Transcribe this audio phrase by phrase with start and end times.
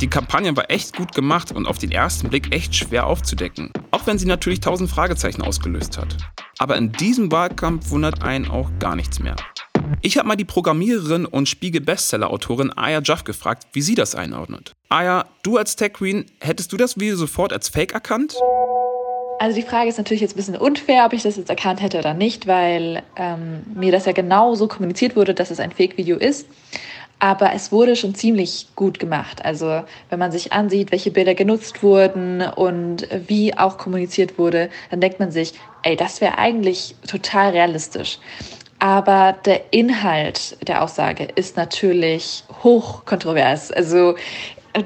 [0.00, 4.08] Die Kampagne war echt gut gemacht und auf den ersten Blick echt schwer aufzudecken, auch
[4.08, 6.16] wenn sie natürlich tausend Fragezeichen ausgelöst hat.
[6.58, 9.36] Aber in diesem Wahlkampf wundert einen auch gar nichts mehr.
[10.00, 14.72] Ich habe mal die Programmiererin und Spiegel-Bestseller-Autorin Aya Jaff gefragt, wie sie das einordnet.
[14.88, 18.34] Aya, du als Tech Queen, hättest du das Video sofort als Fake erkannt?
[19.42, 21.98] Also die Frage ist natürlich jetzt ein bisschen unfair, ob ich das jetzt erkannt hätte
[21.98, 26.16] oder nicht, weil ähm, mir das ja genau so kommuniziert wurde, dass es ein Fake-Video
[26.16, 26.46] ist.
[27.18, 29.44] Aber es wurde schon ziemlich gut gemacht.
[29.44, 35.00] Also wenn man sich ansieht, welche Bilder genutzt wurden und wie auch kommuniziert wurde, dann
[35.00, 38.20] denkt man sich, ey, das wäre eigentlich total realistisch.
[38.78, 43.72] Aber der Inhalt der Aussage ist natürlich hoch kontrovers.
[43.72, 44.14] Also,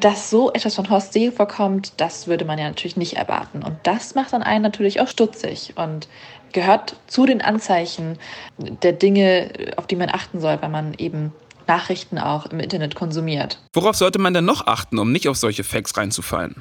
[0.01, 3.63] dass so etwas von Horst Seehofer kommt, das würde man ja natürlich nicht erwarten.
[3.63, 6.09] Und das macht dann einen natürlich auch stutzig und
[6.53, 8.19] gehört zu den Anzeichen
[8.59, 11.33] der Dinge, auf die man achten soll, wenn man eben
[11.67, 13.59] Nachrichten auch im Internet konsumiert.
[13.73, 16.57] Worauf sollte man denn noch achten, um nicht auf solche Facts reinzufallen?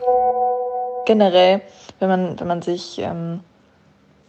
[1.06, 1.62] Generell,
[2.00, 3.42] wenn man, wenn man sich ähm,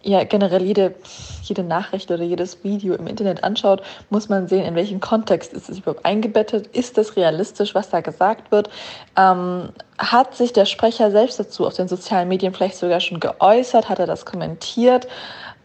[0.06, 0.94] ja generell jede,
[1.43, 5.69] jede Nachricht oder jedes Video im Internet anschaut, muss man sehen, in welchem Kontext ist
[5.69, 8.71] es überhaupt eingebettet, ist das realistisch, was da gesagt wird,
[9.17, 13.89] ähm, hat sich der Sprecher selbst dazu auf den sozialen Medien vielleicht sogar schon geäußert,
[13.89, 15.09] hat er das kommentiert.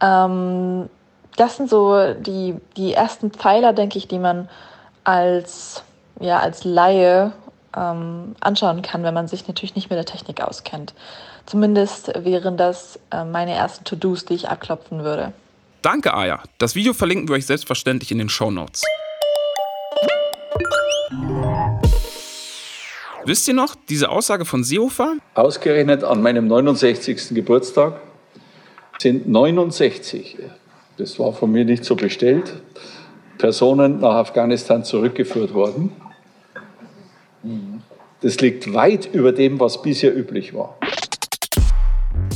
[0.02, 0.90] Ähm,
[1.38, 4.50] das sind so die, die ersten Pfeiler, denke ich, die man
[5.04, 5.84] als,
[6.20, 7.32] ja, als Laie
[7.76, 10.94] ähm, anschauen kann, wenn man sich natürlich nicht mit der Technik auskennt.
[11.46, 15.34] Zumindest wären das äh, meine ersten To-Dos, die ich abklopfen würde.
[15.82, 16.42] Danke, Aya.
[16.58, 18.84] Das Video verlinken wir euch selbstverständlich in den Show Notes.
[23.26, 25.18] Wisst ihr noch, diese Aussage von Seehofer?
[25.36, 27.30] Ausgerechnet an meinem 69.
[27.36, 28.00] Geburtstag
[29.00, 30.38] sind 69,
[30.98, 32.54] das war von mir nicht so bestellt,
[33.38, 35.92] Personen nach Afghanistan zurückgeführt worden.
[38.22, 40.78] Das liegt weit über dem, was bisher üblich war.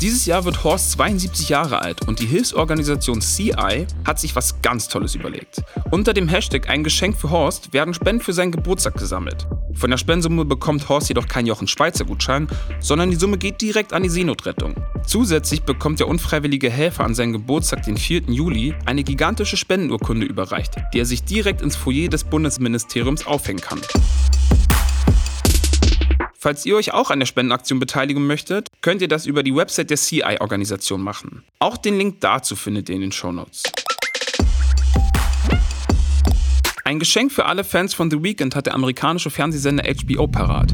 [0.02, 4.88] Dieses Jahr wird Horst 72 Jahre alt und die Hilfsorganisation CI hat sich was ganz
[4.88, 5.64] Tolles überlegt.
[5.90, 9.48] Unter dem Hashtag Ein Geschenk für Horst werden Spenden für seinen Geburtstag gesammelt.
[9.74, 12.48] Von der Spendensumme bekommt Horst jedoch keinen Jochen Schweizer Gutschein,
[12.80, 14.76] sondern die Summe geht direkt an die Seenotrettung.
[15.06, 18.24] Zusätzlich bekommt der unfreiwillige Helfer an seinem Geburtstag, den 4.
[18.28, 23.82] Juli, eine gigantische Spendenurkunde überreicht, die er sich direkt ins Foyer des Bundesministeriums aufhängen kann.
[26.46, 29.90] Falls ihr euch auch an der Spendenaktion beteiligen möchtet, könnt ihr das über die Website
[29.90, 31.44] der CI-Organisation machen.
[31.58, 33.64] Auch den Link dazu findet ihr in den Shownotes.
[36.84, 40.72] Ein Geschenk für alle Fans von The Weeknd hat der amerikanische Fernsehsender HBO parat.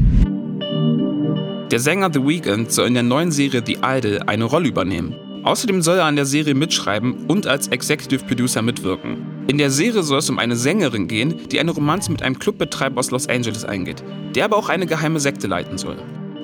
[1.70, 5.14] Der Sänger The Weeknd soll in der neuen Serie The Idol eine Rolle übernehmen.
[5.42, 9.31] Außerdem soll er an der Serie mitschreiben und als Executive Producer mitwirken.
[9.48, 12.98] In der Serie soll es um eine Sängerin gehen, die eine Romanze mit einem Clubbetreiber
[12.98, 14.02] aus Los Angeles eingeht,
[14.34, 15.96] der aber auch eine geheime Sekte leiten soll.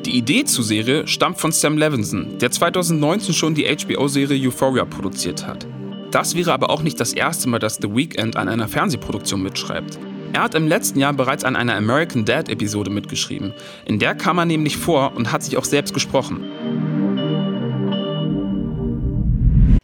[0.04, 5.46] Die Idee zur Serie stammt von Sam Levinson, der 2019 schon die HBO-Serie Euphoria produziert
[5.46, 5.66] hat.
[6.10, 9.98] Das wäre aber auch nicht das erste Mal, dass The Weeknd an einer Fernsehproduktion mitschreibt.
[10.32, 13.52] Er hat im letzten Jahr bereits an einer American Dad-Episode mitgeschrieben.
[13.86, 16.44] In der kam er nämlich vor und hat sich auch selbst gesprochen.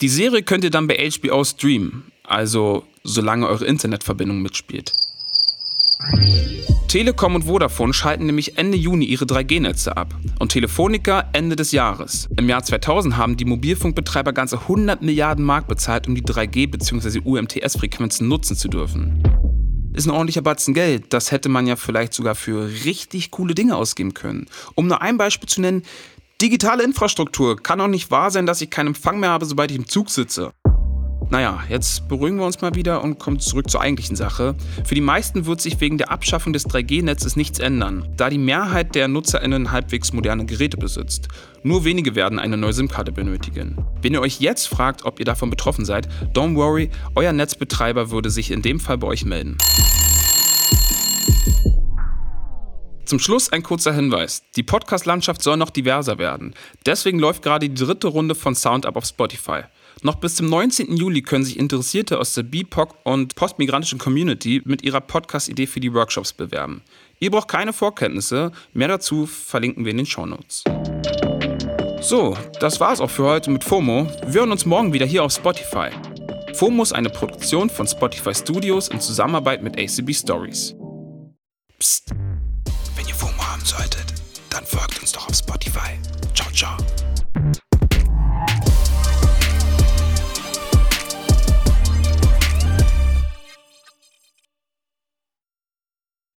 [0.01, 2.14] Die Serie könnt ihr dann bei HBO streamen.
[2.27, 4.93] Also solange eure Internetverbindung mitspielt.
[6.89, 12.29] Telekom und Vodafone schalten nämlich Ende Juni ihre 3G-Netze ab und Telefonica Ende des Jahres.
[12.37, 17.21] Im Jahr 2000 haben die Mobilfunkbetreiber ganze 100 Milliarden Mark bezahlt, um die 3G- bzw.
[17.25, 19.23] UMTS-Frequenzen nutzen zu dürfen.
[19.93, 21.13] Ist ein ordentlicher Batzen Geld.
[21.13, 24.47] Das hätte man ja vielleicht sogar für richtig coole Dinge ausgeben können.
[24.75, 25.83] Um nur ein Beispiel zu nennen,
[26.41, 27.61] digitale Infrastruktur.
[27.61, 30.11] Kann doch nicht wahr sein, dass ich keinen Empfang mehr habe, sobald ich im Zug
[30.11, 30.53] sitze.
[31.31, 34.55] Naja, jetzt beruhigen wir uns mal wieder und kommen zurück zur eigentlichen Sache.
[34.85, 38.95] Für die meisten wird sich wegen der Abschaffung des 3G-Netzes nichts ändern, da die Mehrheit
[38.95, 41.29] der NutzerInnen halbwegs moderne Geräte besitzt.
[41.63, 43.77] Nur wenige werden eine neue SIM-Karte benötigen.
[44.03, 48.31] Wenn ihr euch jetzt fragt, ob ihr davon betroffen seid, don't worry, euer Netzbetreiber würde
[48.31, 49.57] sich in dem Fall bei euch melden.
[53.05, 54.45] Zum Schluss ein kurzer Hinweis.
[54.57, 56.55] Die Podcast-Landschaft soll noch diverser werden.
[56.87, 59.63] Deswegen läuft gerade die dritte Runde von SoundUp auf Spotify.
[60.03, 60.97] Noch bis zum 19.
[60.97, 65.93] Juli können sich Interessierte aus der BIPOC und postmigrantischen Community mit ihrer Podcast-Idee für die
[65.93, 66.83] Workshops bewerben.
[67.21, 68.53] Ihr braucht keine Vorkenntnisse.
[68.73, 70.65] Mehr dazu verlinken wir in den Shownotes.
[72.01, 74.09] So, das war's auch für heute mit FOMO.
[74.27, 75.91] Wir hören uns morgen wieder hier auf Spotify.
[76.55, 80.75] FOMO ist eine Produktion von Spotify Studios in Zusammenarbeit mit ACB Stories.
[81.79, 82.15] Psst,
[83.73, 84.04] wenn